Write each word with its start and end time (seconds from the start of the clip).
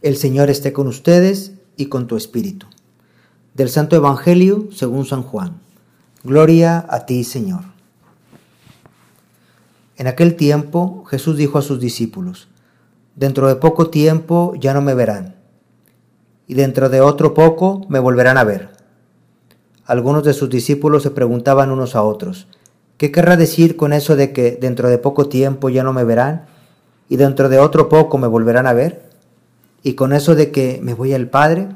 El 0.00 0.16
Señor 0.16 0.48
esté 0.48 0.72
con 0.72 0.86
ustedes 0.86 1.54
y 1.76 1.86
con 1.86 2.06
tu 2.06 2.16
espíritu. 2.16 2.68
Del 3.54 3.68
Santo 3.68 3.96
Evangelio 3.96 4.68
según 4.70 5.04
San 5.06 5.24
Juan. 5.24 5.58
Gloria 6.22 6.86
a 6.88 7.04
ti, 7.04 7.24
Señor. 7.24 7.62
En 9.96 10.06
aquel 10.06 10.36
tiempo 10.36 11.04
Jesús 11.06 11.36
dijo 11.36 11.58
a 11.58 11.62
sus 11.62 11.80
discípulos, 11.80 12.46
Dentro 13.16 13.48
de 13.48 13.56
poco 13.56 13.90
tiempo 13.90 14.54
ya 14.60 14.72
no 14.72 14.82
me 14.82 14.94
verán, 14.94 15.34
y 16.46 16.54
dentro 16.54 16.88
de 16.88 17.00
otro 17.00 17.34
poco 17.34 17.84
me 17.88 17.98
volverán 17.98 18.38
a 18.38 18.44
ver. 18.44 18.70
Algunos 19.84 20.22
de 20.22 20.32
sus 20.32 20.48
discípulos 20.48 21.02
se 21.02 21.10
preguntaban 21.10 21.72
unos 21.72 21.96
a 21.96 22.04
otros, 22.04 22.46
¿qué 22.98 23.10
querrá 23.10 23.36
decir 23.36 23.76
con 23.76 23.92
eso 23.92 24.14
de 24.14 24.32
que 24.32 24.52
dentro 24.52 24.88
de 24.88 24.98
poco 24.98 25.28
tiempo 25.28 25.70
ya 25.70 25.82
no 25.82 25.92
me 25.92 26.04
verán, 26.04 26.46
y 27.08 27.16
dentro 27.16 27.48
de 27.48 27.58
otro 27.58 27.88
poco 27.88 28.16
me 28.16 28.28
volverán 28.28 28.68
a 28.68 28.72
ver? 28.74 29.07
Y 29.82 29.94
con 29.94 30.12
eso 30.12 30.34
de 30.34 30.50
que 30.50 30.80
me 30.82 30.94
voy 30.94 31.12
al 31.12 31.30
Padre, 31.30 31.68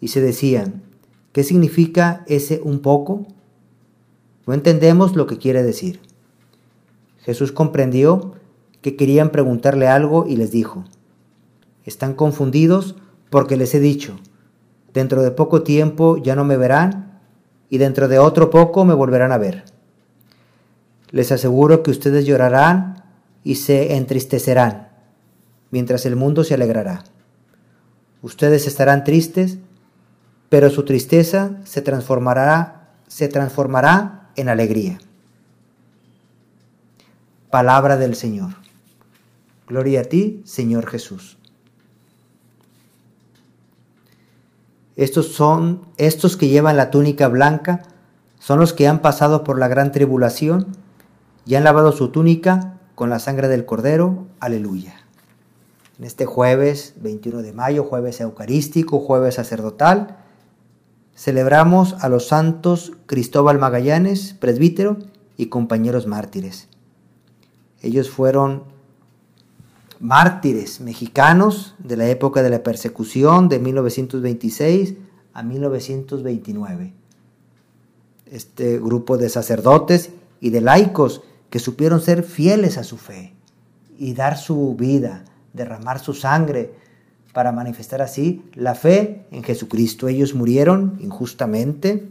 y 0.00 0.08
se 0.08 0.20
decían, 0.20 0.82
¿qué 1.32 1.44
significa 1.44 2.24
ese 2.26 2.60
un 2.64 2.80
poco? 2.80 3.26
No 4.46 4.54
entendemos 4.54 5.14
lo 5.14 5.26
que 5.26 5.38
quiere 5.38 5.62
decir. 5.62 6.00
Jesús 7.18 7.52
comprendió 7.52 8.32
que 8.80 8.96
querían 8.96 9.30
preguntarle 9.30 9.88
algo 9.88 10.26
y 10.26 10.36
les 10.36 10.50
dijo, 10.50 10.84
están 11.84 12.14
confundidos 12.14 12.96
porque 13.28 13.56
les 13.56 13.74
he 13.74 13.80
dicho, 13.80 14.16
dentro 14.94 15.22
de 15.22 15.30
poco 15.30 15.62
tiempo 15.62 16.16
ya 16.16 16.34
no 16.34 16.44
me 16.44 16.56
verán 16.56 17.20
y 17.68 17.78
dentro 17.78 18.08
de 18.08 18.18
otro 18.18 18.48
poco 18.48 18.86
me 18.86 18.94
volverán 18.94 19.32
a 19.32 19.38
ver. 19.38 19.64
Les 21.10 21.30
aseguro 21.30 21.82
que 21.82 21.90
ustedes 21.90 22.24
llorarán 22.24 23.04
y 23.44 23.56
se 23.56 23.96
entristecerán 23.96 24.89
mientras 25.70 26.06
el 26.06 26.16
mundo 26.16 26.44
se 26.44 26.54
alegrará. 26.54 27.04
Ustedes 28.22 28.66
estarán 28.66 29.04
tristes, 29.04 29.58
pero 30.48 30.70
su 30.70 30.84
tristeza 30.84 31.52
se 31.64 31.80
transformará, 31.80 32.90
se 33.08 33.28
transformará 33.28 34.30
en 34.36 34.48
alegría. 34.48 34.98
Palabra 37.50 37.96
del 37.96 38.14
Señor. 38.14 38.54
Gloria 39.66 40.02
a 40.02 40.04
ti, 40.04 40.42
Señor 40.44 40.86
Jesús. 40.88 41.38
Estos 44.96 45.28
son 45.32 45.86
estos 45.96 46.36
que 46.36 46.48
llevan 46.48 46.76
la 46.76 46.90
túnica 46.90 47.28
blanca, 47.28 47.82
son 48.38 48.58
los 48.58 48.72
que 48.72 48.86
han 48.86 49.00
pasado 49.00 49.44
por 49.44 49.58
la 49.58 49.68
gran 49.68 49.92
tribulación 49.92 50.76
y 51.46 51.54
han 51.54 51.64
lavado 51.64 51.92
su 51.92 52.08
túnica 52.08 52.78
con 52.94 53.08
la 53.08 53.18
sangre 53.18 53.48
del 53.48 53.64
Cordero. 53.64 54.26
Aleluya 54.40 55.09
en 56.00 56.06
este 56.06 56.24
jueves 56.24 56.94
21 57.02 57.42
de 57.42 57.52
mayo, 57.52 57.84
jueves 57.84 58.22
eucarístico, 58.22 59.00
jueves 59.00 59.34
sacerdotal, 59.34 60.16
celebramos 61.14 61.94
a 62.00 62.08
los 62.08 62.26
santos 62.26 62.92
Cristóbal 63.04 63.58
Magallanes, 63.58 64.32
presbítero, 64.32 64.96
y 65.36 65.46
compañeros 65.46 66.06
mártires. 66.06 66.68
Ellos 67.82 68.08
fueron 68.08 68.62
mártires 69.98 70.80
mexicanos 70.80 71.74
de 71.78 71.98
la 71.98 72.08
época 72.08 72.42
de 72.42 72.48
la 72.48 72.62
persecución 72.62 73.50
de 73.50 73.58
1926 73.58 74.94
a 75.34 75.42
1929. 75.42 76.94
Este 78.24 78.78
grupo 78.78 79.18
de 79.18 79.28
sacerdotes 79.28 80.12
y 80.40 80.48
de 80.48 80.62
laicos 80.62 81.20
que 81.50 81.58
supieron 81.58 82.00
ser 82.00 82.22
fieles 82.22 82.78
a 82.78 82.84
su 82.84 82.96
fe 82.96 83.34
y 83.98 84.14
dar 84.14 84.38
su 84.38 84.74
vida 84.76 85.24
derramar 85.52 85.98
su 85.98 86.14
sangre 86.14 86.72
para 87.32 87.52
manifestar 87.52 88.02
así 88.02 88.42
la 88.54 88.74
fe 88.74 89.26
en 89.30 89.42
Jesucristo. 89.42 90.08
Ellos 90.08 90.34
murieron 90.34 90.98
injustamente 91.00 92.08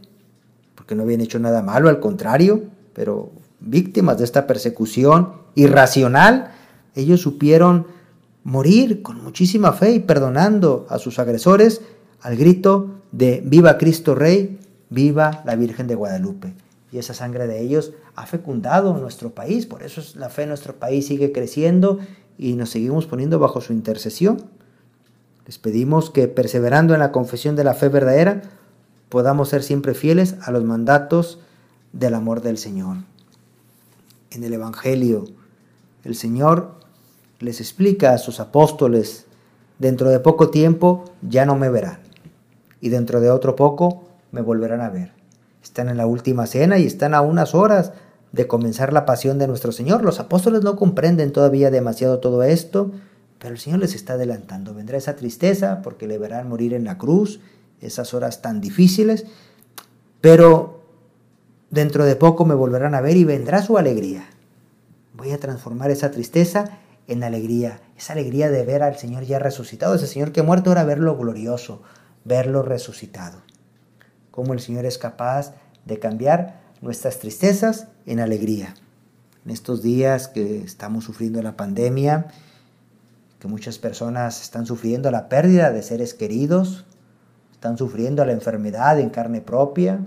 porque 0.76 0.96
no 0.96 1.04
habían 1.04 1.22
hecho 1.22 1.40
nada 1.40 1.62
malo, 1.62 1.90
al 1.90 2.00
contrario, 2.00 2.64
pero 2.94 3.32
víctimas 3.60 4.18
de 4.18 4.24
esta 4.24 4.48
persecución 4.48 5.34
irracional, 5.56 6.52
ellos 6.96 7.22
supieron 7.22 7.86
morir 8.44 9.02
con 9.02 9.22
muchísima 9.24 9.74
fe 9.74 9.92
y 9.92 10.00
perdonando 10.00 10.88
a 10.90 10.98
sus 10.98 11.20
agresores 11.20 11.82
al 12.22 12.38
grito 12.38 13.02
de 13.12 13.44
Viva 13.46 13.78
Cristo 13.78 14.16
Rey, 14.16 14.58
viva 14.90 15.44
la 15.46 15.56
Virgen 15.56 15.88
de 15.88 15.96
Guadalupe. 15.96 16.54
Y 16.92 16.98
esa 16.98 17.14
sangre 17.14 17.46
de 17.46 17.62
ellos 17.62 17.94
ha 18.16 18.26
fecundado 18.26 18.98
nuestro 18.98 19.32
país, 19.32 19.66
por 19.66 19.84
eso 19.84 20.02
la 20.16 20.30
fe 20.30 20.44
en 20.44 20.50
nuestro 20.50 20.76
país 20.76 21.06
sigue 21.06 21.32
creciendo 21.32 22.00
y 22.40 22.54
nos 22.54 22.70
seguimos 22.70 23.06
poniendo 23.06 23.38
bajo 23.38 23.60
su 23.60 23.74
intercesión. 23.74 24.46
Les 25.46 25.60
pedimos 25.60 26.10
que, 26.10 26.30
perseverando 26.30 26.94
en 26.94 27.02
la 27.02 27.12
confesión 27.12 27.58
de 27.58 27.66
la 27.66 27.74
fe 27.74 27.90
verdadera, 27.90 28.44
podamos 29.10 29.50
ser 29.50 29.62
siempre 29.62 29.94
fieles 29.94 30.36
a 30.42 30.52
los 30.52 30.64
mandatos 30.64 31.40
del 31.92 32.14
amor 32.14 32.42
del 32.42 32.58
Señor. 32.58 32.98
En 34.32 34.46
el 34.46 34.54
Evangelio, 34.54 35.26
el 36.06 36.16
Señor 36.16 36.80
les 37.40 37.60
explica 37.60 38.14
a 38.14 38.18
sus 38.18 38.40
apóstoles, 38.40 39.26
dentro 39.78 40.10
de 40.10 40.22
poco 40.22 40.50
tiempo 40.50 41.04
ya 41.22 41.46
no 41.46 41.58
me 41.58 41.70
verán, 41.70 42.00
y 42.80 42.88
dentro 42.88 43.20
de 43.20 43.32
otro 43.32 43.58
poco 43.58 44.06
me 44.32 44.42
volverán 44.42 44.80
a 44.80 44.90
ver. 44.90 45.12
Están 45.62 45.90
en 45.90 45.98
la 45.98 46.06
última 46.06 46.48
cena 46.48 46.78
y 46.78 46.86
están 46.86 47.14
a 47.14 47.22
unas 47.22 47.54
horas 47.54 47.92
de 48.32 48.48
comenzar 48.48 48.94
la 48.94 49.06
pasión 49.06 49.40
de 49.40 49.48
nuestro 49.48 49.72
Señor. 49.72 50.04
Los 50.04 50.20
apóstoles 50.20 50.64
no 50.64 50.76
comprenden 50.76 51.32
todavía 51.32 51.72
demasiado 51.72 52.20
todo 52.20 52.44
esto, 52.44 52.92
pero 53.40 53.54
el 53.54 53.60
Señor 53.60 53.80
les 53.80 53.96
está 53.96 54.14
adelantando. 54.14 54.74
Vendrá 54.74 54.98
esa 54.98 55.16
tristeza 55.16 55.82
porque 55.82 56.08
le 56.08 56.18
verán 56.18 56.50
morir 56.50 56.74
en 56.74 56.84
la 56.84 56.98
cruz, 56.98 57.40
esas 57.82 58.14
horas 58.14 58.42
tan 58.42 58.62
difíciles, 58.62 59.26
pero 60.22 60.82
dentro 61.70 62.06
de 62.06 62.16
poco 62.16 62.46
me 62.46 62.56
volverán 62.56 62.96
a 62.96 63.02
ver 63.02 63.18
y 63.18 63.24
vendrá 63.24 63.62
su 63.62 63.78
alegría. 63.78 64.26
Voy 65.14 65.32
a 65.32 65.40
transformar 65.40 65.92
esa 65.92 66.12
tristeza 66.12 66.80
en 67.08 67.24
alegría, 67.24 67.82
esa 67.98 68.14
alegría 68.14 68.52
de 68.52 68.64
ver 68.64 68.84
al 68.84 68.98
Señor 68.98 69.24
ya 69.24 69.40
resucitado, 69.40 69.96
ese 69.96 70.08
Señor 70.08 70.32
que 70.32 70.44
muerto, 70.44 70.70
ahora 70.70 70.84
verlo 70.84 71.18
glorioso, 71.18 71.82
verlo 72.24 72.62
resucitado. 72.62 73.42
Cómo 74.30 74.54
el 74.54 74.60
Señor 74.60 74.86
es 74.86 74.98
capaz 74.98 75.54
de 75.86 75.98
cambiar 76.00 76.62
nuestras 76.82 77.20
tristezas 77.20 77.88
en 78.06 78.20
alegría. 78.20 78.74
En 79.46 79.52
estos 79.52 79.82
días 79.82 80.28
que 80.28 80.62
estamos 80.62 81.06
sufriendo 81.06 81.42
la 81.42 81.58
pandemia, 81.58 82.28
que 83.40 83.48
muchas 83.48 83.78
personas 83.80 84.42
están 84.42 84.66
sufriendo 84.66 85.12
la 85.12 85.30
pérdida 85.30 85.72
de 85.72 85.82
seres 85.82 86.14
queridos, 86.14 86.86
están 87.52 87.78
sufriendo 87.78 88.24
la 88.26 88.34
enfermedad 88.34 89.00
en 89.00 89.10
carne 89.10 89.42
propia, 89.42 90.00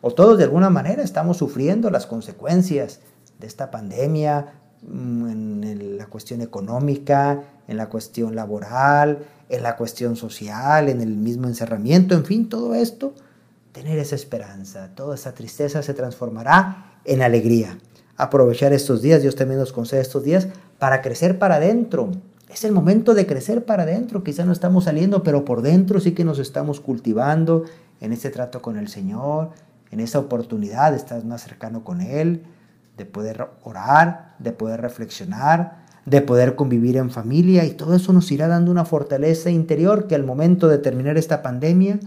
o 0.00 0.12
todos 0.12 0.38
de 0.38 0.44
alguna 0.44 0.70
manera 0.70 1.02
estamos 1.02 1.38
sufriendo 1.38 1.90
las 1.90 2.06
consecuencias 2.06 3.00
de 3.38 3.46
esta 3.46 3.70
pandemia 3.70 4.52
mm, 4.82 5.28
en 5.28 5.98
la 5.98 6.06
cuestión 6.06 6.40
económica, 6.40 7.42
en 7.66 7.76
la 7.76 7.88
cuestión 7.88 8.36
laboral, 8.36 9.18
en 9.48 9.62
la 9.62 9.76
cuestión 9.76 10.16
social, 10.16 10.88
en 10.88 11.00
el 11.00 11.16
mismo 11.16 11.48
encerramiento, 11.48 12.14
en 12.14 12.24
fin, 12.24 12.48
todo 12.48 12.74
esto 12.74 13.14
tener 13.78 13.98
esa 14.00 14.16
esperanza. 14.16 14.90
Toda 14.96 15.14
esa 15.14 15.34
tristeza 15.34 15.84
se 15.84 15.94
transformará 15.94 16.98
en 17.04 17.22
alegría. 17.22 17.78
Aprovechar 18.16 18.72
estos 18.72 19.02
días, 19.02 19.22
Dios 19.22 19.36
también 19.36 19.60
nos 19.60 19.72
concede 19.72 20.00
estos 20.00 20.24
días 20.24 20.48
para 20.80 21.00
crecer 21.00 21.38
para 21.38 21.56
adentro. 21.56 22.10
Es 22.48 22.64
el 22.64 22.72
momento 22.72 23.14
de 23.14 23.24
crecer 23.24 23.64
para 23.64 23.84
adentro. 23.84 24.24
Quizá 24.24 24.44
no 24.44 24.50
estamos 24.50 24.84
saliendo, 24.84 25.22
pero 25.22 25.44
por 25.44 25.62
dentro 25.62 26.00
sí 26.00 26.10
que 26.10 26.24
nos 26.24 26.40
estamos 26.40 26.80
cultivando 26.80 27.66
en 28.00 28.12
este 28.12 28.30
trato 28.30 28.60
con 28.60 28.76
el 28.76 28.88
Señor, 28.88 29.50
en 29.92 30.00
esa 30.00 30.18
oportunidad 30.18 30.90
de 30.90 30.96
estar 30.96 31.24
más 31.24 31.42
cercano 31.42 31.84
con 31.84 32.00
Él, 32.00 32.42
de 32.96 33.04
poder 33.04 33.46
orar, 33.62 34.34
de 34.40 34.50
poder 34.50 34.80
reflexionar, 34.80 35.84
de 36.04 36.20
poder 36.20 36.56
convivir 36.56 36.96
en 36.96 37.10
familia 37.10 37.64
y 37.64 37.70
todo 37.70 37.94
eso 37.94 38.12
nos 38.12 38.32
irá 38.32 38.48
dando 38.48 38.72
una 38.72 38.84
fortaleza 38.84 39.50
interior 39.50 40.08
que 40.08 40.16
al 40.16 40.24
momento 40.24 40.66
de 40.66 40.78
terminar 40.78 41.16
esta 41.16 41.42
pandemia 41.42 42.00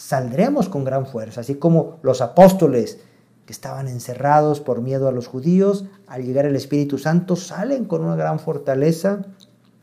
saldremos 0.00 0.70
con 0.70 0.82
gran 0.82 1.06
fuerza, 1.06 1.42
así 1.42 1.56
como 1.56 1.98
los 2.02 2.22
apóstoles 2.22 2.98
que 3.44 3.52
estaban 3.52 3.86
encerrados 3.86 4.60
por 4.60 4.80
miedo 4.80 5.08
a 5.08 5.12
los 5.12 5.26
judíos, 5.26 5.84
al 6.06 6.24
llegar 6.24 6.46
el 6.46 6.56
Espíritu 6.56 6.96
Santo 6.96 7.36
salen 7.36 7.84
con 7.84 8.02
una 8.02 8.16
gran 8.16 8.40
fortaleza 8.40 9.26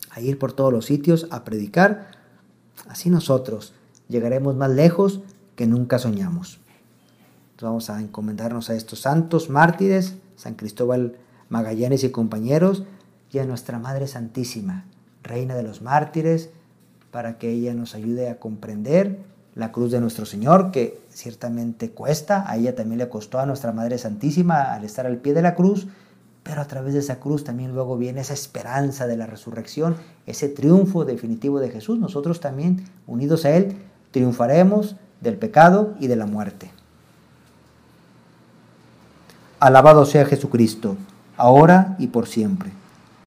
a 0.09 0.19
ir 0.19 0.39
por 0.39 0.53
todos 0.53 0.73
los 0.73 0.85
sitios 0.85 1.27
a 1.29 1.43
predicar. 1.43 2.07
Así 2.87 3.11
nosotros 3.11 3.73
llegaremos 4.09 4.55
más 4.55 4.71
lejos 4.71 5.21
que 5.55 5.67
nunca 5.67 5.99
soñamos. 5.99 6.59
vamos 7.61 7.91
a 7.91 8.01
encomendarnos 8.01 8.71
a 8.71 8.73
estos 8.73 9.01
santos 9.01 9.51
mártires, 9.51 10.15
San 10.35 10.55
Cristóbal 10.55 11.15
Magallanes 11.49 12.03
y 12.03 12.09
compañeros, 12.09 12.83
y 13.31 13.37
a 13.37 13.45
nuestra 13.45 13.77
Madre 13.77 14.07
Santísima, 14.07 14.85
Reina 15.21 15.55
de 15.55 15.63
los 15.63 15.83
mártires, 15.83 16.49
para 17.11 17.37
que 17.37 17.51
ella 17.51 17.75
nos 17.75 17.93
ayude 17.93 18.29
a 18.29 18.39
comprender 18.39 19.36
la 19.57 19.71
cruz 19.71 19.91
de 19.91 19.99
nuestro 19.99 20.25
Señor, 20.25 20.71
que 20.71 21.01
ciertamente 21.09 21.89
cuesta, 21.89 22.49
a 22.49 22.57
ella 22.57 22.75
también 22.75 22.99
le 22.99 23.09
costó 23.09 23.39
a 23.39 23.45
nuestra 23.47 23.71
Madre 23.71 23.97
Santísima 23.97 24.73
al 24.73 24.83
estar 24.83 25.07
al 25.07 25.17
pie 25.17 25.33
de 25.33 25.41
la 25.41 25.55
cruz, 25.55 25.87
pero 26.43 26.61
a 26.61 26.65
través 26.65 26.93
de 26.93 26.99
esa 26.99 27.19
cruz 27.19 27.43
también 27.43 27.73
luego 27.73 27.97
viene 27.97 28.21
esa 28.21 28.35
esperanza 28.35 29.07
de 29.07 29.17
la 29.17 29.25
resurrección, 29.25 29.95
ese 30.27 30.47
triunfo 30.47 31.05
definitivo 31.05 31.59
de 31.59 31.71
Jesús. 31.71 31.97
Nosotros 31.97 32.39
también, 32.39 32.85
unidos 33.07 33.45
a 33.45 33.55
Él, 33.55 33.75
triunfaremos 34.11 34.95
del 35.21 35.37
pecado 35.37 35.95
y 35.99 36.05
de 36.07 36.15
la 36.15 36.27
muerte. 36.27 36.71
Alabado 39.59 40.05
sea 40.05 40.25
Jesucristo, 40.25 40.97
ahora 41.35 41.95
y 41.97 42.07
por 42.07 42.27
siempre. 42.27 42.71